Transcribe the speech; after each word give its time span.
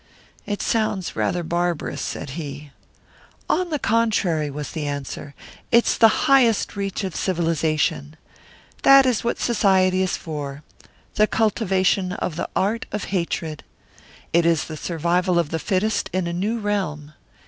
"It 0.47 0.63
sounds 0.63 1.15
rather 1.15 1.43
barbarous," 1.43 2.01
said 2.01 2.31
he. 2.31 2.71
"On 3.47 3.69
the 3.69 3.77
contrary," 3.77 4.49
was 4.49 4.71
the 4.71 4.87
answer, 4.87 5.35
"it's 5.71 5.95
the 5.95 6.25
highest 6.25 6.75
reach 6.75 7.03
of 7.03 7.15
civilisation. 7.15 8.15
That 8.81 9.05
is 9.05 9.23
what 9.23 9.37
Society 9.37 10.01
is 10.01 10.17
for 10.17 10.63
the 11.13 11.27
cultivation 11.27 12.13
of 12.13 12.35
the 12.35 12.49
art 12.55 12.87
of 12.91 13.03
hatred. 13.13 13.63
It 14.33 14.43
is 14.43 14.63
the 14.63 14.75
survival 14.75 15.37
of 15.37 15.51
the 15.51 15.59
fittest 15.59 16.09
in 16.11 16.25
a 16.25 16.33
new 16.33 16.57
realm. 16.57 17.13